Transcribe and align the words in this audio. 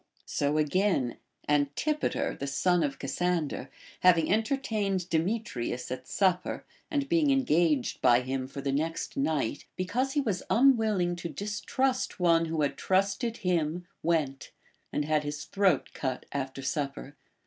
So 0.25 0.57
again, 0.57 1.17
Antipater, 1.47 2.35
the 2.35 2.47
son 2.47 2.81
of 2.81 2.97
Cassander, 2.97 3.69
having 3.99 4.33
entertained 4.33 5.07
Demetrius 5.11 5.91
at 5.91 6.07
supper, 6.07 6.65
and 6.89 7.07
being 7.07 7.29
engaged 7.29 8.01
by 8.01 8.21
him 8.21 8.47
for 8.47 8.61
the 8.61 8.71
next 8.71 9.15
night, 9.15 9.65
because 9.75 10.13
he 10.13 10.19
was 10.21 10.41
unwilling 10.49 11.15
to 11.17 11.29
distrust 11.29 12.19
one 12.19 12.45
who 12.45 12.63
had 12.63 12.77
trusted 12.77 13.37
him, 13.45 13.85
went, 14.01 14.49
and 14.91 15.05
had 15.05 15.23
his 15.23 15.43
throat 15.45 15.89
cut 15.93 16.25
after 16.33 16.63
supper. 16.63 17.15